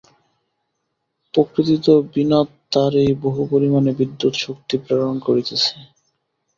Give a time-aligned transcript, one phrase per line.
[1.33, 2.39] প্রকৃতি তো বিনা
[2.71, 5.73] তারেই বহু পরিমাণে বিদ্যুৎশক্তি প্রেরণ করিতেছে।